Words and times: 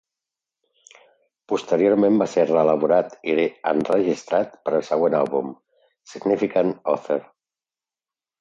Posteriorment 1.53 2.17
va 2.21 2.27
ser 2.31 2.45
reelaborat 2.51 3.13
i 3.33 3.35
enregistrat 3.73 4.57
per 4.65 4.73
al 4.75 4.81
seu 4.81 4.89
següent 4.93 5.19
àlbum, 5.21 5.55
"Significant 6.15 6.75
Other". 6.97 7.21